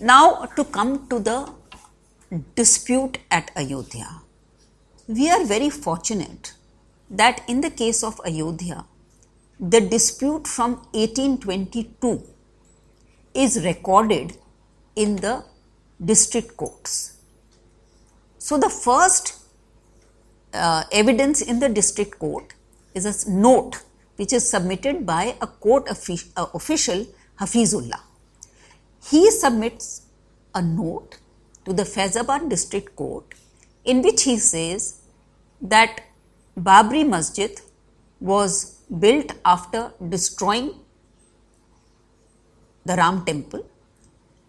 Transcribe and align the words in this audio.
Now, 0.00 0.44
to 0.56 0.64
come 0.64 1.08
to 1.08 1.18
the 1.18 1.50
dispute 2.54 3.16
at 3.30 3.50
Ayodhya, 3.56 4.20
we 5.08 5.30
are 5.30 5.42
very 5.46 5.70
fortunate 5.70 6.52
that 7.08 7.40
in 7.48 7.62
the 7.62 7.70
case 7.70 8.02
of 8.02 8.20
Ayodhya, 8.26 8.84
the 9.58 9.80
dispute 9.80 10.46
from 10.46 10.74
1822 10.92 12.22
is 13.32 13.64
recorded 13.64 14.36
in 14.96 15.16
the 15.16 15.44
district 16.04 16.58
courts. 16.58 17.16
So, 18.36 18.58
the 18.58 18.68
first 18.68 19.34
uh, 20.52 20.84
evidence 20.92 21.40
in 21.40 21.58
the 21.58 21.70
district 21.70 22.18
court 22.18 22.52
is 22.94 23.06
a 23.06 23.30
note 23.30 23.82
which 24.16 24.34
is 24.34 24.46
submitted 24.48 25.06
by 25.06 25.36
a 25.40 25.46
court 25.46 25.86
offic- 25.86 26.28
uh, 26.36 26.46
official 26.52 27.06
Hafizullah. 27.40 28.05
He 29.10 29.30
submits 29.30 30.06
a 30.54 30.62
note 30.62 31.18
to 31.64 31.72
the 31.72 31.84
Faizabad 31.84 32.48
district 32.48 32.96
court 32.96 33.34
in 33.84 34.02
which 34.02 34.24
he 34.24 34.38
says 34.38 35.00
that 35.60 36.00
Babri 36.58 37.06
Masjid 37.06 37.60
was 38.20 38.80
built 39.04 39.32
after 39.44 39.92
destroying 40.08 40.74
the 42.84 42.96
Ram 42.96 43.24
temple 43.24 43.64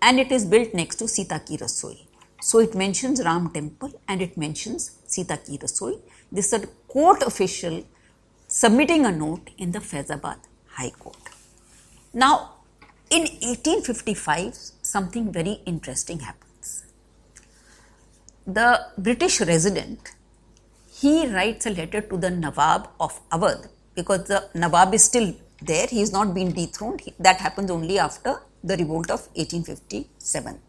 and 0.01 0.19
it 0.19 0.31
is 0.31 0.45
built 0.45 0.73
next 0.73 0.95
to 0.97 1.07
Sita 1.07 1.39
Ki 1.45 1.57
Rasoi. 1.57 2.05
So 2.41 2.59
it 2.59 2.73
mentions 2.73 3.23
Ram 3.23 3.51
temple 3.51 3.99
and 4.07 4.21
it 4.21 4.37
mentions 4.37 4.97
Sita 5.05 5.37
Ki 5.37 5.57
Rasoi. 5.57 5.99
This 6.31 6.53
is 6.53 6.63
a 6.63 6.67
court 6.87 7.21
official 7.23 7.83
submitting 8.47 9.05
a 9.05 9.11
note 9.11 9.49
in 9.57 9.71
the 9.71 9.79
Faizabad 9.79 10.37
High 10.69 10.91
Court. 10.91 11.17
Now, 12.13 12.56
in 13.09 13.21
1855, 13.21 14.55
something 14.81 15.31
very 15.31 15.61
interesting 15.65 16.19
happens. 16.19 16.85
The 18.45 18.87
British 18.97 19.41
resident 19.41 20.11
he 20.99 21.27
writes 21.27 21.65
a 21.67 21.69
letter 21.69 22.01
to 22.01 22.17
the 22.17 22.29
Nawab 22.31 22.89
of 22.99 23.19
Awadh 23.29 23.67
because 23.93 24.23
the 24.23 24.49
Nawab 24.55 24.93
is 24.95 25.03
still 25.03 25.33
there, 25.61 25.85
he 25.87 26.01
is 26.01 26.11
not 26.11 26.33
been 26.33 26.51
dethroned. 26.51 27.01
That 27.19 27.37
happens 27.37 27.69
only 27.69 27.99
after 27.99 28.41
the 28.63 28.77
revolt 28.77 29.11
of 29.11 29.21
1857. 29.35 30.59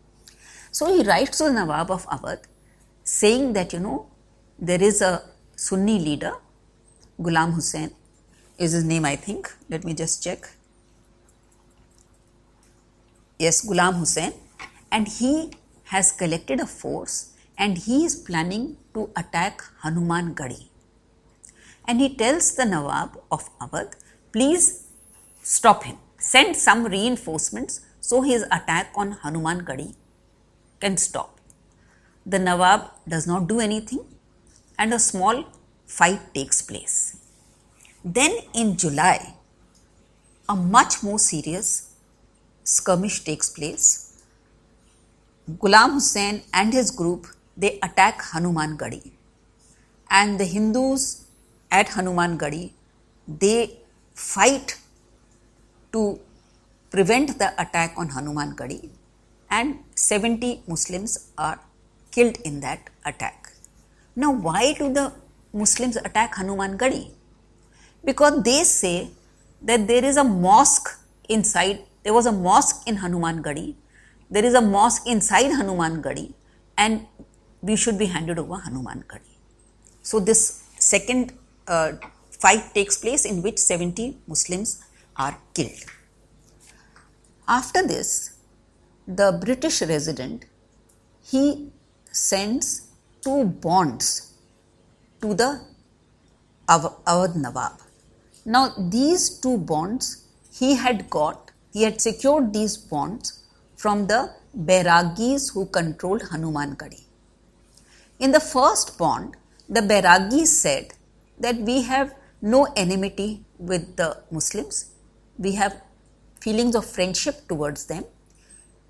So 0.70 0.94
he 0.94 1.02
writes 1.02 1.38
to 1.38 1.44
the 1.44 1.52
Nawab 1.52 1.90
of 1.90 2.06
Awadh 2.08 2.42
saying 3.04 3.54
that 3.54 3.72
you 3.72 3.80
know 3.80 4.06
there 4.58 4.82
is 4.82 5.00
a 5.00 5.22
Sunni 5.56 5.98
leader, 5.98 6.34
Ghulam 7.20 7.54
Hussain 7.54 7.90
is 8.58 8.72
his 8.72 8.84
name, 8.84 9.04
I 9.04 9.16
think. 9.16 9.50
Let 9.70 9.84
me 9.84 9.94
just 9.94 10.22
check. 10.22 10.48
Yes, 13.38 13.64
Ghulam 13.64 13.98
Hussain, 14.00 14.32
and 14.90 15.06
he 15.06 15.52
has 15.84 16.10
collected 16.10 16.58
a 16.58 16.66
force 16.66 17.34
and 17.56 17.78
he 17.78 18.04
is 18.04 18.16
planning 18.16 18.76
to 18.94 19.10
attack 19.16 19.62
Hanuman 19.82 20.34
Gadi. 20.34 20.70
And 21.86 22.00
he 22.00 22.14
tells 22.14 22.56
the 22.56 22.64
Nawab 22.64 23.16
of 23.30 23.48
Awadh, 23.60 23.94
please 24.32 24.88
stop 25.42 25.84
him, 25.84 25.98
send 26.18 26.56
some 26.56 26.84
reinforcements 26.84 27.80
so 28.00 28.22
his 28.22 28.42
attack 28.50 28.92
on 28.96 29.12
Hanuman 29.22 29.64
Gadi 29.64 29.94
can 30.80 30.96
stop. 30.96 31.38
The 32.26 32.40
Nawab 32.40 32.90
does 33.06 33.28
not 33.28 33.46
do 33.46 33.60
anything 33.60 34.04
and 34.78 34.92
a 34.92 34.98
small 34.98 35.44
fight 35.86 36.34
takes 36.34 36.60
place. 36.60 37.18
Then 38.04 38.36
in 38.52 38.76
July, 38.76 39.34
a 40.48 40.56
much 40.56 41.02
more 41.04 41.18
serious 41.20 41.87
skirmish 42.76 43.18
takes 43.28 43.48
place. 43.58 43.88
Ghulam 45.60 45.94
Hussain 45.94 46.42
and 46.52 46.72
his 46.72 46.90
group 46.90 47.26
they 47.56 47.78
attack 47.82 48.22
Hanuman 48.32 48.76
Gadi, 48.76 49.12
and 50.10 50.38
the 50.38 50.44
Hindus 50.44 51.24
at 51.70 51.88
Hanuman 51.96 52.36
Gadi 52.36 52.74
they 53.26 53.78
fight 54.14 54.78
to 55.92 56.20
prevent 56.90 57.38
the 57.38 57.48
attack 57.62 57.94
on 57.96 58.10
Hanuman 58.10 58.54
Gadi, 58.54 58.90
and 59.50 59.78
70 59.94 60.62
Muslims 60.66 61.30
are 61.36 61.58
killed 62.10 62.36
in 62.44 62.60
that 62.60 62.90
attack. 63.04 63.52
Now, 64.14 64.32
why 64.32 64.74
do 64.78 64.92
the 64.92 65.12
Muslims 65.52 65.96
attack 65.96 66.36
Hanuman 66.36 66.76
Gadi? 66.76 67.10
Because 68.04 68.42
they 68.42 68.62
say 68.64 69.10
that 69.62 69.86
there 69.86 70.04
is 70.04 70.16
a 70.16 70.24
mosque 70.24 70.88
inside, 71.28 71.80
there 72.08 72.14
was 72.14 72.24
a 72.24 72.32
mosque 72.32 72.88
in 72.88 72.96
Hanuman 72.96 73.42
Gadi, 73.42 73.76
there 74.30 74.42
is 74.42 74.54
a 74.54 74.62
mosque 74.62 75.06
inside 75.06 75.50
Hanuman 75.56 76.00
Gadi, 76.00 76.34
and 76.78 77.06
we 77.60 77.76
should 77.76 77.98
be 77.98 78.06
handed 78.06 78.38
over 78.38 78.56
Hanuman 78.56 79.04
Gadi. 79.06 79.34
So, 80.00 80.18
this 80.18 80.64
second 80.78 81.34
uh, 81.66 81.92
fight 82.30 82.72
takes 82.72 82.96
place 82.96 83.26
in 83.26 83.42
which 83.42 83.58
70 83.58 84.16
Muslims 84.26 84.82
are 85.18 85.36
killed. 85.52 85.84
After 87.46 87.86
this, 87.86 88.38
the 89.06 89.38
British 89.44 89.82
resident 89.82 90.46
he 91.30 91.68
sends 92.10 92.88
two 93.20 93.44
bonds 93.44 94.32
to 95.20 95.34
the 95.34 95.60
Awadh 96.70 97.36
Nawab. 97.36 97.82
Now, 98.46 98.72
these 98.78 99.28
two 99.28 99.58
bonds 99.58 100.24
he 100.50 100.74
had 100.76 101.10
got, 101.10 101.47
he 101.72 101.82
had 101.82 102.00
secured 102.00 102.52
these 102.52 102.76
bonds 102.76 103.44
from 103.76 104.06
the 104.06 104.30
Bairagis 104.56 105.52
who 105.52 105.66
controlled 105.66 106.22
Hanuman 106.30 106.74
Gadi. 106.74 107.06
In 108.18 108.32
the 108.32 108.40
first 108.40 108.98
bond, 108.98 109.36
the 109.68 109.80
Bairagis 109.80 110.48
said 110.48 110.94
that 111.38 111.56
we 111.56 111.82
have 111.82 112.14
no 112.40 112.64
enmity 112.76 113.44
with 113.58 113.96
the 113.96 114.22
Muslims, 114.30 114.90
we 115.38 115.52
have 115.52 115.80
feelings 116.40 116.74
of 116.74 116.84
friendship 116.84 117.46
towards 117.48 117.86
them, 117.86 118.04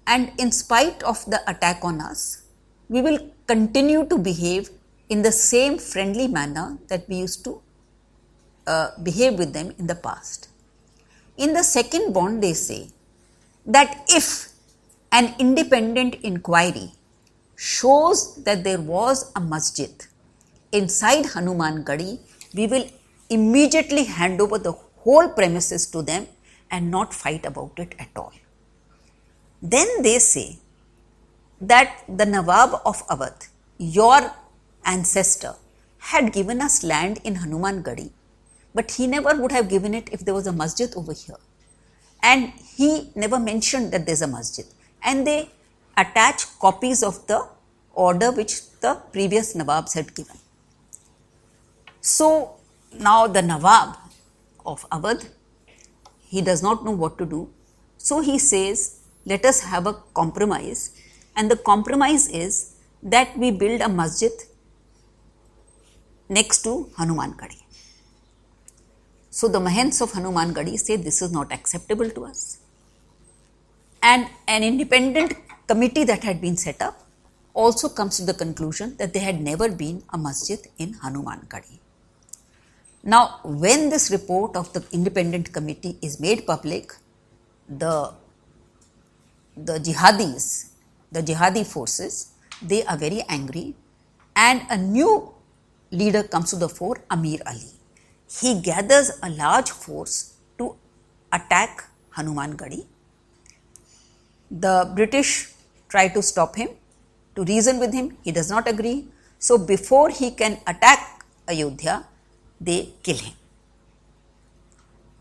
and 0.06 0.32
in 0.38 0.52
spite 0.52 1.02
of 1.02 1.24
the 1.26 1.40
attack 1.50 1.80
on 1.82 2.00
us, 2.00 2.42
we 2.88 3.02
will 3.02 3.18
continue 3.46 4.06
to 4.06 4.16
behave 4.16 4.70
in 5.08 5.22
the 5.22 5.32
same 5.32 5.78
friendly 5.78 6.28
manner 6.28 6.78
that 6.88 7.08
we 7.08 7.16
used 7.16 7.44
to 7.44 7.60
uh, 8.66 8.90
behave 9.02 9.34
with 9.38 9.52
them 9.52 9.74
in 9.78 9.86
the 9.86 9.94
past. 9.94 10.48
In 11.38 11.52
the 11.52 11.62
second 11.62 12.12
bond, 12.12 12.42
they 12.42 12.52
say 12.52 12.88
that 13.64 14.04
if 14.08 14.48
an 15.12 15.34
independent 15.38 16.16
inquiry 16.16 16.90
shows 17.54 18.42
that 18.44 18.64
there 18.64 18.80
was 18.80 19.30
a 19.36 19.40
masjid 19.40 19.92
inside 20.72 21.26
Hanuman 21.26 21.84
Gadi, 21.84 22.18
we 22.54 22.66
will 22.66 22.86
immediately 23.30 24.04
hand 24.04 24.40
over 24.40 24.58
the 24.58 24.72
whole 24.72 25.28
premises 25.28 25.86
to 25.92 26.02
them 26.02 26.26
and 26.72 26.90
not 26.90 27.14
fight 27.14 27.46
about 27.46 27.78
it 27.78 27.94
at 27.98 28.10
all. 28.16 28.32
Then 29.62 30.02
they 30.02 30.18
say 30.18 30.58
that 31.60 32.04
the 32.08 32.26
Nawab 32.26 32.80
of 32.84 33.06
Awadh, 33.06 33.48
your 33.78 34.32
ancestor, 34.84 35.54
had 35.98 36.32
given 36.32 36.60
us 36.60 36.82
land 36.82 37.20
in 37.24 37.36
Hanuman 37.36 37.82
Gadi, 37.82 38.12
but 38.78 38.92
he 38.96 39.06
never 39.12 39.34
would 39.42 39.50
have 39.50 39.68
given 39.68 39.92
it 39.98 40.08
if 40.16 40.20
there 40.24 40.34
was 40.34 40.46
a 40.46 40.52
masjid 40.52 40.94
over 40.94 41.12
here. 41.12 41.38
And 42.22 42.52
he 42.76 43.10
never 43.16 43.38
mentioned 43.40 43.90
that 43.92 44.06
there's 44.06 44.22
a 44.22 44.28
masjid. 44.28 44.66
And 45.02 45.26
they 45.26 45.50
attach 45.96 46.44
copies 46.60 47.02
of 47.02 47.26
the 47.26 47.40
order 47.92 48.30
which 48.30 48.54
the 48.84 48.94
previous 49.16 49.54
Nawabs 49.54 49.94
had 49.94 50.14
given. 50.14 50.36
So 52.00 52.28
now 52.92 53.26
the 53.26 53.42
Nawab 53.42 53.96
of 54.64 54.88
Awadh, 54.90 55.28
he 56.28 56.40
does 56.40 56.62
not 56.62 56.84
know 56.84 56.92
what 56.92 57.18
to 57.18 57.26
do. 57.26 57.50
So 57.96 58.20
he 58.20 58.38
says, 58.38 59.00
let 59.24 59.44
us 59.44 59.60
have 59.60 59.88
a 59.88 59.94
compromise. 60.14 60.82
And 61.34 61.50
the 61.50 61.56
compromise 61.56 62.28
is 62.28 62.76
that 63.02 63.36
we 63.36 63.50
build 63.50 63.80
a 63.80 63.88
masjid 63.88 64.30
next 66.28 66.62
to 66.62 66.90
Hanuman 66.96 67.34
Gadi. 67.36 67.67
So 69.38 69.46
the 69.46 69.60
Mahants 69.60 70.00
of 70.00 70.10
Hanuman 70.14 70.52
Gadi 70.52 70.76
say 70.76 70.96
this 70.96 71.22
is 71.22 71.30
not 71.30 71.52
acceptable 71.52 72.10
to 72.10 72.24
us. 72.24 72.58
And 74.02 74.26
an 74.48 74.64
independent 74.64 75.34
committee 75.68 76.02
that 76.02 76.24
had 76.24 76.40
been 76.40 76.56
set 76.56 76.82
up 76.82 77.06
also 77.54 77.88
comes 77.88 78.16
to 78.16 78.24
the 78.24 78.34
conclusion 78.34 78.96
that 78.96 79.12
there 79.12 79.22
had 79.22 79.40
never 79.40 79.68
been 79.70 80.02
a 80.12 80.18
masjid 80.18 80.58
in 80.78 80.94
Hanuman 80.94 81.46
Gadi. 81.48 81.78
Now, 83.04 83.38
when 83.44 83.90
this 83.90 84.10
report 84.10 84.56
of 84.56 84.72
the 84.72 84.84
independent 84.90 85.52
committee 85.52 85.96
is 86.02 86.18
made 86.18 86.44
public, 86.44 86.94
the, 87.68 88.12
the 89.56 89.78
jihadis, 89.78 90.70
the 91.12 91.22
jihadi 91.22 91.64
forces, 91.64 92.32
they 92.60 92.84
are 92.86 92.96
very 92.96 93.22
angry 93.28 93.76
and 94.34 94.62
a 94.68 94.76
new 94.76 95.32
leader 95.92 96.24
comes 96.24 96.50
to 96.50 96.56
the 96.56 96.68
fore, 96.68 97.04
Amir 97.08 97.38
Ali. 97.46 97.77
He 98.30 98.60
gathers 98.60 99.10
a 99.22 99.30
large 99.30 99.70
force 99.70 100.34
to 100.58 100.76
attack 101.32 101.84
Hanuman 102.10 102.56
Gadi. 102.56 102.86
The 104.50 104.90
British 104.94 105.52
try 105.88 106.08
to 106.08 106.22
stop 106.22 106.56
him, 106.56 106.68
to 107.34 107.44
reason 107.44 107.78
with 107.78 107.94
him. 107.94 108.16
He 108.22 108.32
does 108.32 108.50
not 108.50 108.68
agree. 108.68 109.06
So, 109.38 109.56
before 109.56 110.10
he 110.10 110.30
can 110.30 110.58
attack 110.66 111.24
Ayodhya, 111.48 112.06
they 112.60 112.92
kill 113.02 113.16
him. 113.16 113.34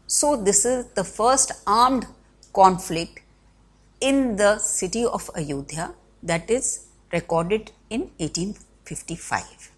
So, 0.08 0.36
this 0.36 0.66
is 0.66 0.86
the 0.96 1.04
first 1.04 1.52
armed 1.66 2.08
conflict 2.54 3.22
in 4.02 4.36
the 4.36 4.58
city 4.58 5.06
of 5.06 5.30
Ayodhya 5.36 5.94
that 6.24 6.50
is 6.50 6.88
recorded 7.12 7.72
in 7.90 8.02
1855. 8.18 9.72